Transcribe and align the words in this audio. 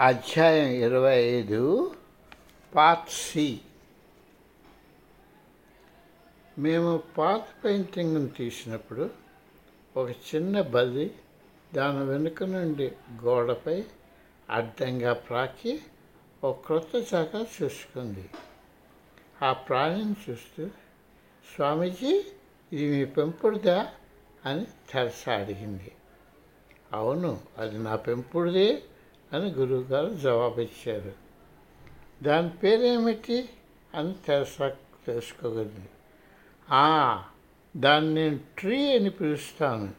అధ్యాయం 0.00 0.68
ఇరవై 0.68 1.16
ఐదు 1.16 1.94
పార్ట్ 2.74 3.10
సి 3.10 3.60
మేము 6.58 7.02
పాత 7.18 7.64
పెయింటింగ్ను 7.64 8.28
తీసినప్పుడు 8.28 9.10
ఒక 9.96 10.10
చిన్న 10.10 10.60
బల్లి 10.60 11.14
దాని 11.74 12.04
వెనుక 12.04 12.44
నుండి 12.44 12.92
గోడపై 13.22 13.84
అడ్డంగా 14.50 15.12
ప్రాకి 15.12 15.80
ఒక 16.44 16.66
క్రొత్త 16.66 17.02
శాఖ 17.02 17.46
చూసుకుంది. 17.62 18.30
ఆ 19.42 19.52
ప్రాణిని 19.52 20.14
చూస్తూ 20.30 20.66
స్వామీజీ 21.54 22.24
ఇది 22.72 22.90
మీ 22.90 23.04
పెంపుడుదా? 23.04 23.90
అని 24.46 24.64
తెరస 24.64 25.28
అడిగింది. 25.28 25.92
అవును 26.92 27.40
అది 27.58 27.78
నా 27.78 27.96
పెంపుడుదే. 27.96 28.82
అని 29.32 29.50
గురువుగారు 29.50 30.14
జవాబిచ్చారు. 30.14 31.12
దాని 32.22 32.50
పేరేమిటి? 32.50 33.48
అని 33.94 34.14
తెరసా 34.26 34.76
తెలుసుకోగలిగింది. 35.06 35.88
దాన్ని 37.76 38.14
నేను 38.14 38.40
ట్రీ 38.58 38.98
అని 38.98 39.10
పిలుస్తాను 39.10 39.94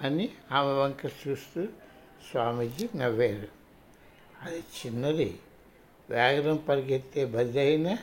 అని 0.00 0.32
ఆమె 0.52 0.72
వంక 0.72 1.28
చూస్తూ 1.28 1.66
స్వామీజీ 2.30 2.88
నవ్వారు. 2.96 3.48
అది 4.42 4.64
చిన్నది. 4.86 5.38
వేగం 6.10 6.56
పరిగెత్తే 6.56 7.24
బది 7.24 7.60
అయినా 7.60 7.98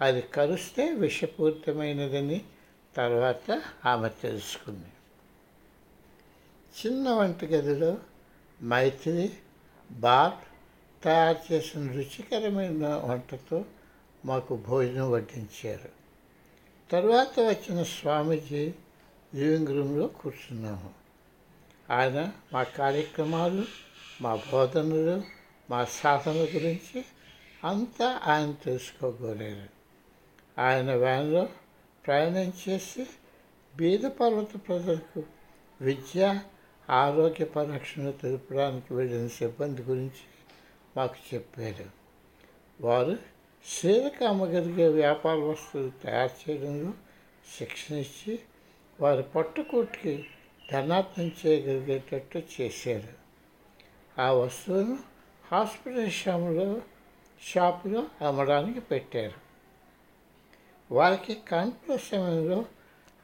అది 0.00 0.20
కరుస్తే 0.20 0.92
విషపూరితమైనదని 0.92 2.44
తర్వాత 2.96 3.62
ఆమె 3.86 4.08
తెలుసుకుంది. 4.08 4.86
చిన్న 6.86 7.10
వంటగదిలో 7.10 7.98
మైత్రి 8.64 9.32
బార్ 9.90 10.34
తయారు 11.04 11.52
చేసిన 11.52 11.92
రుచికరమైన 11.92 12.88
వంటతో 12.88 13.64
మాకు 14.24 14.56
భోజనం 14.56 15.10
వడ్డించారు. 15.10 15.88
తర్వాత 16.90 17.40
వచ్చిన 17.40 17.82
స్వామీజీ 17.82 18.72
లివింగ్ 19.34 19.68
రూమ్లో 19.68 20.06
కూర్చున్నాము. 20.06 20.90
ఆయన 21.90 22.32
మా 22.52 22.62
కార్యక్రమాలు 22.62 23.64
మా 24.20 24.34
బోధనలు 24.34 25.22
మా 25.70 25.84
సాధనల 25.84 26.48
గురించి 26.54 27.04
అంతా 27.64 28.20
ఆయన 28.26 28.52
తెలుసుకోగోరారు. 28.52 29.80
ఆయన 30.60 30.94
వ్యాన్లో 30.94 31.48
ప్రయాణం 32.06 32.52
చేసి 32.68 33.06
బీద 33.76 34.00
పర్వత 34.00 34.68
ప్రజలకు 34.68 35.22
విద్య 35.80 36.40
ఆరోగ్య 36.90 37.44
పరిరక్షణ 37.44 38.10
తెలుపడానికి 38.10 38.94
వెళ్ళిన 38.94 39.28
సిబ్బంది 39.28 39.82
గురించి 39.82 40.24
మాకు 40.96 41.14
చెప్పారు. 41.34 41.84
వారు 42.80 43.18
స్త్రీలకు 43.66 44.24
అమ్మగలిగే 44.24 44.88
వ్యాపార 44.88 45.36
వస్తువులు 45.36 45.92
తయారు 46.04 46.50
చేయడంలో 46.50 46.92
శిక్షణ 47.58 47.96
ఇచ్చి 47.96 48.38
వారి 49.00 49.22
పట్టుకోటికి 49.22 50.26
ధనార్థం 50.72 51.32
చేయగలిగేటట్టు 51.46 52.42
చేశారు. 52.60 53.08
ఆ 54.20 54.32
వస్తువును 54.32 54.98
హాస్పిటల్ 55.52 56.10
షాపులో 56.10 56.80
షాపులో 57.42 58.06
అమ్మడానికి 58.26 58.80
పెట్టారు. 58.80 59.50
వారికి 60.94 61.34
కాన్పుల 61.34 61.96
సమయంలో 61.96 62.64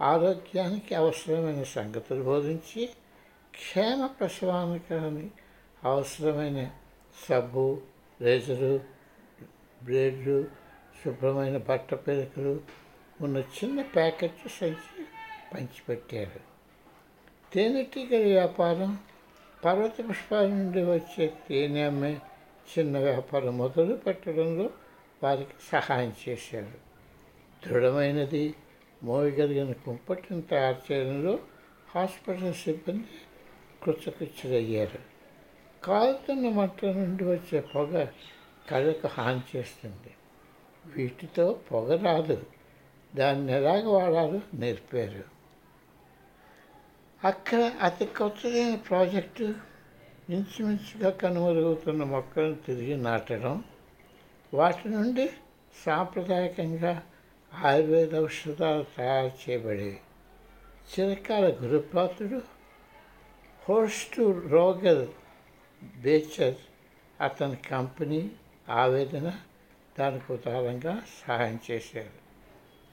ఆరోగ్యానికి 0.00 0.94
అవసరమైన 0.94 1.62
సంగతులు 1.62 2.22
బోధించి 2.22 2.88
క్షేమ 3.56 4.06
ప్రసవానికి 4.06 5.30
అవసరమైన 5.84 6.70
సబ్బు 7.28 7.80
రేజరు 8.20 8.80
బ్లేడ్లు 9.82 10.46
శుభ్రమైన 11.04 11.56
బట్ట 11.56 11.94
పెరుకులు 11.94 12.60
ఉన్న 13.20 13.36
చిన్న 13.36 13.82
ప్యాకెట్ 13.82 14.48
సంచి 14.60 15.04
పంచిపెట్టారు. 15.54 16.40
తేనెటీగల 17.54 18.22
వ్యాపారం 18.22 18.98
పర్వత 19.64 19.92
పుష్పాల 20.10 20.46
నుండి 20.46 20.84
వచ్చే 20.84 21.32
తేనె 21.48 21.82
అమ్మే 21.82 22.20
చిన్న 22.78 22.98
వ్యాపారం 22.98 23.58
మొదలు 23.58 23.94
పెట్టడంలో 23.94 24.70
వారికి 25.22 25.56
సహాయం 25.72 26.12
చేశారు. 26.28 26.78
దృఢమైనది 27.66 28.54
మోయగలిగిన 29.02 29.72
కుంపటిని 29.72 30.42
తయారు 30.42 30.92
చేయడంలో 30.92 31.38
హాస్పిటల్ 31.94 32.54
సిబ్బంది 32.54 33.08
కృతకృత్యులయ్యారు. 33.86 34.98
కాలుతున్న 35.84 36.48
మంట 36.48 36.84
నుండి 36.84 37.24
వచ్చే 37.24 37.60
పొగ 37.60 38.06
కళ్ళకు 38.70 39.06
హాని 39.06 39.58
చేస్తుంది. 39.58 40.14
వీటితో 40.86 41.60
పొగ 41.72 42.04
రాదు. 42.04 42.46
దాన్ని 43.16 43.52
ఎలాగ 43.52 43.86
వాడాలో 43.86 44.40
నేర్పారు. 44.54 45.24
అక్కడ 47.24 47.72
అతి 47.82 48.04
కొత్తదైన 48.04 48.74
ప్రాజెక్టు 48.74 49.54
ఇంచుమించుగా 50.30 51.10
కనుమరుగుతున్న 51.10 52.04
మొక్కలను 52.04 52.54
తిరిగి 52.54 52.96
నాటడం 52.96 53.64
వాటి 54.54 54.88
నుండి 54.88 55.30
సాంప్రదాయకంగా 55.86 57.02
ఆయుర్వేద 57.54 58.16
ఔషధాలు 58.16 58.84
తయారు 58.96 59.50
చేయబడేవి. 59.50 60.00
చిరకాల 60.98 61.52
గురుపాత్రుడు 61.62 62.55
హోస్ట్ 63.68 64.20
రోగల్ 64.48 65.08
బేచర్ 65.98 66.54
అతని 67.20 67.56
కంపెనీ 67.56 68.30
ఆవేదన 68.68 69.32
దానికి 69.98 70.32
ఉదారంగా 70.32 71.02
సహాయం 71.26 71.60
చేశారు. 71.70 72.26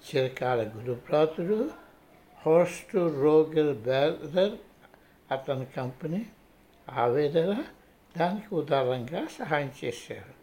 చిరకాల 0.09 0.71
గురుప్రాతుడు 0.75 1.71
హోస్ట్ 2.45 2.95
రోగల్ 2.95 3.75
బేదర్ 3.75 4.57
అతని 5.31 5.65
కంపెనీ 5.65 6.25
ఆవేదన 6.89 7.63
దానికి 8.17 8.55
ఉదారంగా 8.55 9.27
సహాయం 9.39 9.71
చేశారు. 9.85 10.33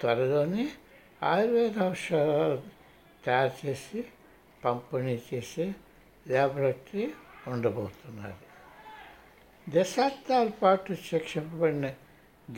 త్వరలోనే 0.00 0.68
ఆయుర్వేద 1.22 1.82
ఔషధాలు 1.90 2.62
తయారు 3.24 3.66
చేసి 3.66 4.04
పంపిణీ 4.64 5.20
చేసే 5.34 5.74
ల్యాబొరేటరీ 6.28 7.12
ఉండబోతున్నారు. 7.46 8.49
దశాబ్దాల 9.74 10.48
పాటు 10.48 10.94
శిక్షింపబడిన 10.94 11.94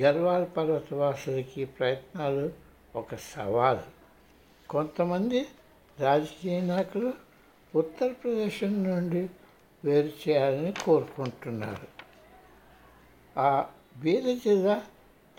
గర్వాల్ 0.02 0.46
పర్వతవాసులకి 0.56 1.64
ప్రయత్నాలు 1.64 2.52
ఒక 2.96 3.14
సవాలు. 3.14 3.82
కొంతమంది 4.68 5.46
రాజకీయ 6.00 6.60
నాయకులు 6.60 7.12
ఉత్తరప్రదేశ్ 7.74 8.64
నుండి 8.64 9.30
వేరు 9.84 10.28
చేయాలని 10.28 10.72
కోరుకుంటున్నారు. 10.72 11.86
ఆ 13.40 13.66
బీద 13.96 14.24
జిల్లా 14.24 14.82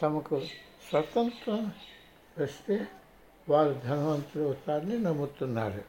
తమకు 0.02 0.42
స్వతంత్రం 0.90 1.72
వస్తే 2.40 2.88
వారు 3.50 3.82
ధనవంతులు 3.86 4.44
అవుతారని 4.44 5.00
నమ్ముతున్నారు. 5.00 5.82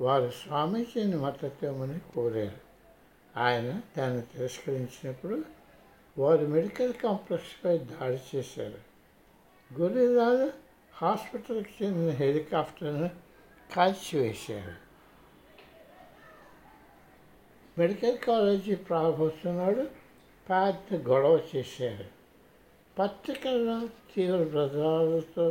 వారు 0.00 0.32
స్వామీజీని 0.46 1.16
మద్దతు 1.16 1.98
కోరారు. 2.14 2.63
ఆయన 3.36 3.80
దాన్ని 3.98 4.22
తిరస్కరించినప్పుడు 4.22 5.44
వారు 6.18 6.46
మెడికల్ 6.46 6.94
కాంప్లెక్స్పై 6.94 7.78
దాడి 7.78 8.36
చేశారు. 8.36 8.78
గొరిల్లాలు 9.80 10.52
హాస్పిటల్కి 10.94 11.84
చెందిన 11.84 12.10
హెలికాప్టర్ను 12.10 13.10
కాల్చివేశారు. 13.76 14.72
మెడికల్ 17.78 18.18
కాలేజీ 18.18 18.74
ప్రారంభిస్తున్నాడు 18.74 19.88
పెద్ద 20.50 21.08
గొడవ 21.08 21.40
చేశారు. 21.56 22.04
పత్రికల్లో 22.98 23.88
తీవ్ర 24.14 24.44
ప్రజలతో 24.44 25.48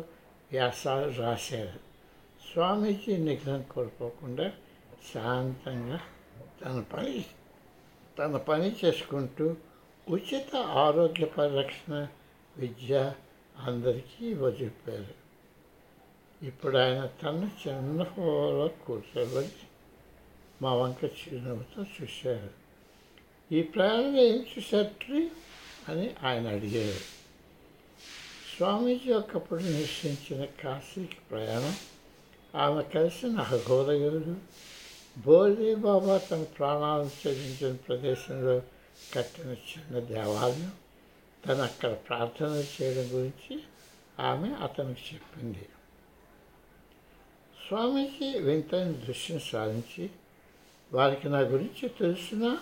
వ్యాసాలు 0.51 1.12
రాశారు. 1.12 1.79
స్వామీజీ 2.53 3.18
నిఘ్నం 3.18 3.65
కోల్పోకుండా 3.71 4.51
శాంతంగా 5.13 6.00
తన 6.63 6.83
పని 6.94 7.25
తన 8.19 8.38
పని 8.38 8.75
చేసుకుంటూ 8.86 9.56
ఉచిత 10.10 10.56
ఆరోగ్య 10.56 11.25
పరిరక్షణ 11.25 12.07
విద్య 12.57 13.13
అందరికీ 13.57 14.33
వదిలిపారు 14.33 15.24
ఇప్పుడు 16.45 16.77
ఆయన 16.77 17.06
తన 17.06 17.50
చిన్న 17.68 18.04
హోలో 18.04 18.68
కూర్చోబడి 18.68 19.51
మా 20.62 20.74
వంక 20.74 21.04
చిరునవ్వుతో 21.04 21.86
చూశారు. 22.01 22.50
ఈ 23.51 23.62
ప్రయాణంలో 23.62 24.21
ఏం 24.21 24.45
చూశారు 24.57 25.30
అని 25.92 26.15
ఆయన 26.24 26.48
అడిగారు. 26.48 27.00
స్వామీజీ 28.57 29.13
ఒకప్పుడు 29.13 29.60
నిశ్చయించిన 29.60 30.45
కాశీకి 30.63 31.18
ప్రయాణం 31.31 31.75
ఆమె 32.56 32.81
కలిసిన 32.81 33.39
అఘోరయుడు 33.39 34.36
బోలీ 35.18 35.75
బాబా 35.75 36.18
తన 36.18 36.44
ప్రాణాలను 36.44 37.12
చెల్లించిన 37.27 37.75
ప్రదేశంలో 37.75 38.62
కట్టిన 39.13 39.51
చిన్న 39.51 40.00
దేవాలయం. 40.00 40.71
తను 41.45 41.63
అక్కడ 41.63 41.94
ప్రార్థన 41.94 42.65
చేయడం 42.81 43.10
గురించి 43.12 43.60
ఆమె 44.19 44.50
అతనికి 44.50 45.15
చెప్పింది. 45.15 45.69
స్వామీజీ 47.68 48.39
వింతైన 48.39 48.92
దృష్టిని 48.92 49.39
సాధించి 49.39 50.10
వారికి 50.94 51.30
నా 51.30 51.39
గురించి 51.39 51.89
తెలుసునా? 51.89 52.60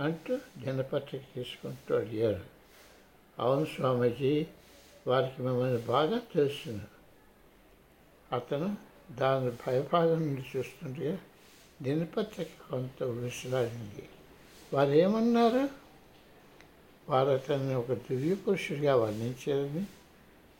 అంటూ 0.00 0.38
దినపత్రిక 0.58 1.22
తీసుకుంటూ 1.34 1.94
అడిగారు. 1.94 2.44
అవును 3.38 3.66
స్వామీజీ 3.66 4.46
వారికి 5.06 5.42
మిమ్మల్ని 5.42 5.82
బాగా 5.82 6.18
తెలుసును. 6.18 6.80
అతను 8.32 8.76
దాని 9.10 9.50
భయపాదం 9.50 10.26
నుండి 10.26 10.58
చూస్తుంటే 10.58 11.18
దినపత్రిక 11.82 12.48
కొంత 12.70 13.02
విసిరాడింది 13.02 14.08
వారు 14.74 14.90
ఏమన్నారు 14.90 15.68
వారు 17.08 17.28
అతన్ని 17.28 17.74
ఒక 17.74 17.92
దివ్య 17.92 18.34
పురుషుడిగా 18.34 18.96
వర్ణించారని 18.96 19.86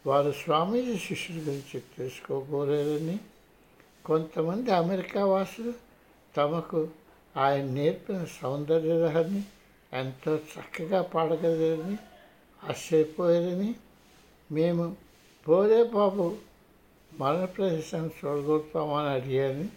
వారు 0.07 0.33
స్వామీజీ 0.33 0.99
శిష్యుడి 0.99 1.43
గురించి 1.43 1.81
తెలుసుకోబోలేరని. 1.81 3.19
కొంతమంది 4.05 4.71
అమెరికా 4.71 5.25
వాసులు 5.25 5.73
తమకు 6.37 6.89
ఆయన 7.37 7.65
నేర్పిన 7.65 8.25
సౌందర్య 8.25 8.81
సౌందర్యలహరిని 8.81 9.45
ఎంతో 9.93 10.37
చక్కగా 10.37 11.03
పాడగలరని 11.03 11.97
ఆశ్చర్యపోయారని. 12.69 13.75
మేము 14.53 14.97
పోరే 15.49 15.85
బాబు 15.85 16.37
మరణ 17.19 17.45
ప్రదేశాన్ని 17.45 18.11
చూడగలుగుతామని 18.11 19.09
అడిగారని. 19.09 19.69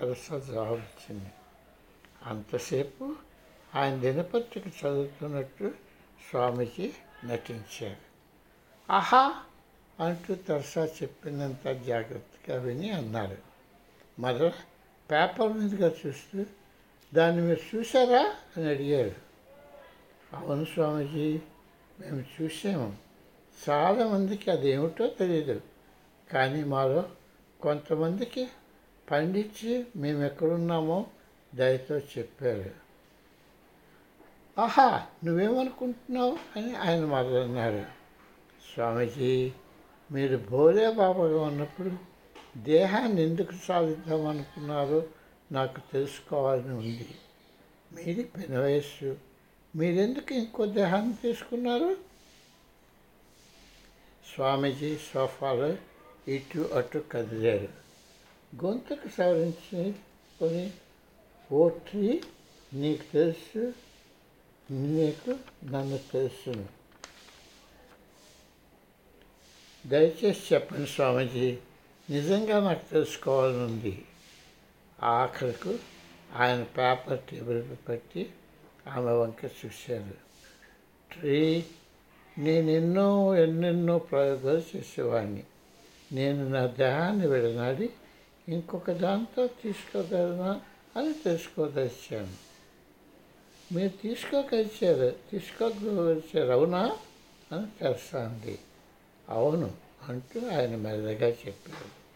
తెరసా 0.00 0.38
జవాబిచ్చింది 0.38 1.30
అంతసేపు 2.26 3.16
ఆయన 3.74 3.96
దినపత్రిక 3.96 4.64
చదువుతున్నట్టు 4.66 5.74
స్వామికి 6.30 6.94
నటించారు. 7.24 8.02
ఆహా! 8.90 9.42
అంటూ 10.00 10.34
తెరసా 10.34 10.84
చెప్పినంత 10.84 11.68
జాగ్రత్తగా 11.68 12.58
విని 12.58 12.90
అన్నారు. 12.90 13.36
మరల 14.18 14.52
పేపర్ 15.10 15.52
మీదుగా 15.52 15.94
చూస్తూ 16.06 16.44
దాన్ని 17.14 17.42
మీరు 17.42 17.76
చూసారా 17.76 18.34
అని 18.56 18.68
అడిగారు. 18.68 19.14
అవును 20.32 20.64
స్వామీజీ 20.64 21.40
మేము 22.00 22.24
చూసాము 22.36 22.96
చాలామందికి 23.68 24.50
అదేమిటో 24.50 25.06
తెలియదు 25.06 25.60
కానీ 26.32 26.64
మాలో 26.64 27.10
కొంతమందికి 27.60 28.48
పండించి 29.10 29.86
మేము 29.96 30.24
ఎక్కడున్నామో 30.24 31.06
దయతో 31.54 31.98
చెప్పారు. 31.98 32.70
ఆహా 34.60 35.06
నువ్వేమనుకుంటున్నావు 35.24 36.38
అని 36.56 36.76
ఆయన 36.76 37.04
మొదలన్నారు 37.04 37.84
స్వామీజీ 38.74 39.52
మీరు 40.12 40.36
భోలే 40.36 40.92
బాబాగా 40.92 41.42
ఉన్నప్పుడు 41.42 41.90
దేహాన్ని 42.56 43.22
ఎందుకు 43.22 43.52
సాధిద్దామనుకున్నారో 43.64 45.04
నాకు 45.52 45.80
తెలుసుకోవాలని 45.92 46.74
ఉంది. 46.74 47.08
మీది 47.92 48.24
పెన 48.24 48.58
వయస్సు. 48.58 49.16
మీరెందుకు 49.76 50.34
ఇంకో 50.34 50.66
దేహాన్ని 50.66 51.14
తీసుకున్నారు? 51.22 51.96
స్వామీజీ 54.34 54.98
సోఫాలో 55.14 55.76
ఇటు 56.28 56.58
అటు 56.58 57.04
కదిలారు. 57.12 57.85
గొంతుకు 58.64 59.08
సవరించుకొని 59.08 60.72
ఓ 61.52 61.68
ట్రీ 61.68 62.22
నీకు 62.74 63.12
తెలుసు 63.12 63.72
నీకు 64.70 65.38
నన్ను 65.64 65.98
తెలుసును 66.12 66.66
దయచేసి 69.86 70.54
చెప్పండి 70.54 70.86
స్వామీజీ 70.86 71.58
నిజంగా 72.10 72.60
నాకు 72.60 72.90
తెలుసుకోవాలని 72.90 73.62
ఉంది. 73.62 74.04
ఆఖరికి 75.02 75.78
ఆయన 76.36 76.62
పేపర్ 76.62 77.20
టేబుల్ 77.20 77.88
పెట్టి 77.88 78.30
ఆమె 78.88 79.12
వంక 79.12 79.44
చూశారు. 79.44 80.16
ట్రీ 81.12 81.64
నేను 82.38 82.70
ఎన్నో 82.70 83.36
ఎన్నెన్నో 83.36 83.98
ప్రయోగాలు 83.98 84.62
చేసేవాడిని. 84.76 85.44
నేను 86.12 86.48
నా 86.48 86.66
దేహాన్ని 86.66 87.26
విడనాడి 87.26 87.90
ఇంకొక 88.48 88.90
దాంతో 88.90 89.46
తీసుకోగలనా 89.46 90.60
అని 90.96 91.12
తెలుసుకోదలిచాను. 91.12 92.32
మీరు 93.74 93.88
తీసుకోగలిచారు 93.88 95.14
తీసుకోకొచ్చారు 95.32 96.52
అవునా 96.52 96.96
అని 97.52 97.66
తెలుస్తుంది. 97.80 98.58
అవును 99.28 99.72
అంటూ 100.08 100.48
ఆయన 100.48 100.76
మెల్లగా 100.76 101.28
చెప్పారు 101.28 102.06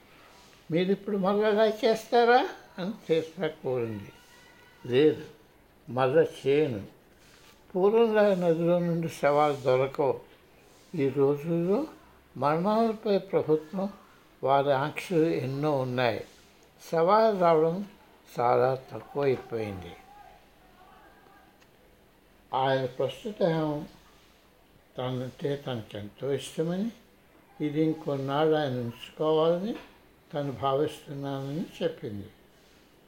మీరు 0.71 0.93
ఇప్పుడు 0.93 1.17
మళ్ళా 1.17 1.73
చేస్తారా 1.85 2.49
అని 2.79 2.93
తీర్చా 3.09 3.47
కోరింది. 3.47 4.13
లేదు 4.87 5.25
మళ్ళా 5.89 6.23
చేయను. 6.23 6.87
పూర్వంగా 7.75 8.35
నదిలో 8.35 8.79
నుండి 8.79 9.09
సవాల్ 9.09 9.57
దొరకవు. 9.57 10.21
ఈ 10.95 11.09
రోజుల్లో 11.09 11.87
మరణాలపై 12.37 13.19
ప్రభుత్వం 13.19 13.93
వారి 14.43 14.73
ఆంక్షలు 14.73 15.25
ఎన్నో 15.25 15.79
ఉన్నాయి. 15.79 16.25
సవాలు 16.93 17.39
రావడం 17.39 17.89
చాలా 18.41 18.75
తక్కువైపోయింది. 18.93 19.93
ఆయన 22.55 22.85
ప్రస్తుతం 22.85 23.89
తనంటే 24.99 25.57
తనకు 25.57 25.99
ఎంతో 25.99 26.33
ఇష్టమని 26.33 26.91
ఇది 27.61 27.83
ఇంకొన్నాళ్ళు 27.83 28.57
ఆయన 28.57 28.73
ఉంచుకోవాలని 28.73 29.75
తను 30.35 30.53
భావిస్తున్నానని 30.53 31.67
చెప్పింది. 31.83 32.29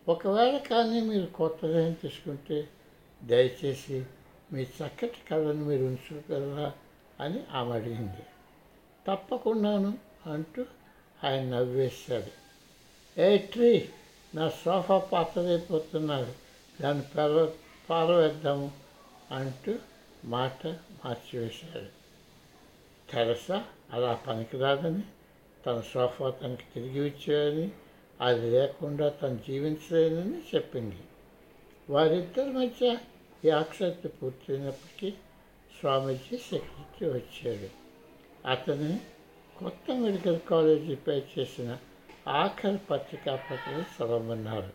ఒకవేళ 0.08 0.56
కానీ 0.56 1.00
మీరు 1.00 1.26
కొత్త 1.26 1.66
దేహం 1.66 1.92
తీసుకుంటే 1.92 2.68
దయచేసి 3.24 4.06
మీ 4.52 4.62
చక్కటి 4.62 5.16
కథను 5.30 5.64
మీరు 5.64 5.84
ఉంచుకోగలరా 5.84 6.72
అని 7.20 7.44
ఆమె 7.52 7.72
అడిగింది. 7.72 8.22
తప్పకుండాను 9.08 9.98
అంటూ 10.26 10.64
ఆయన 11.24 11.58
నవ్వేశాడు. 11.58 12.42
ఏ 13.20 13.38
ట్రీ 13.38 13.88
నా 14.34 14.48
సోఫా 14.48 14.98
పాతదైపోతున్నాడు 14.98 16.32
దాన్ని 16.82 17.02
పెర 17.02 17.50
పారవేద్దాము 17.90 18.72
అంటూ 19.30 19.74
మాట 20.24 20.66
మార్చివేశాడు. 20.66 22.02
తెరసా 23.12 23.64
అలా 23.92 24.14
పనికిరాదని 24.14 25.02
తన 25.66 25.82
సోఫా 25.94 26.30
తనకి 26.30 26.62
తిరిగి 26.74 27.06
ఇచ్చేయని 27.06 27.70
అది 28.20 28.50
లేకుండా 28.50 29.08
తను 29.08 29.40
జీవించలేనని 29.46 30.42
చెప్పింది. 30.54 30.98
వారిద్దరి 31.90 32.52
మధ్య 32.52 32.98
ఈ 33.44 33.50
ఆక్షత్తి 33.50 34.08
పూర్తయినప్పటికీ 34.08 35.10
స్వామీజీ 35.80 36.38
సెక్రటరీ 36.38 37.10
వచ్చాడు. 37.10 37.68
అతని 38.48 39.00
కొత్త 39.62 39.92
మెడికల్ 39.92 40.40
కాలేజీపై 40.40 41.22
చేసిన 41.38 41.78
ఆఖరి 42.28 42.78
పత్రికా 42.78 43.36
పత్రికలు 43.36 44.04
చదవమన్నారు. 44.04 44.70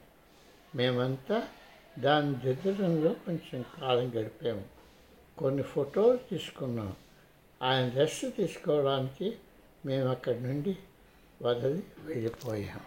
మేమంతా 0.76 1.48
దాని 2.00 2.36
దిద్దడంలో 2.36 3.14
కొంచెం 3.14 3.66
కాలం 3.82 4.12
గడిపాము. 4.16 4.64
కొన్ని 5.38 5.64
ఫోటోలు 5.64 6.18
తీసుకున్నాం. 6.18 6.96
ఆయన 7.62 7.90
రెస్ట్ 7.90 8.36
తీసుకోవడానికి 8.36 9.38
మేము 9.86 10.10
అక్కడి 10.10 10.44
నుండి 10.44 10.78
వదిలి 11.42 11.84
వెళ్ళిపోయాం. 12.04 12.80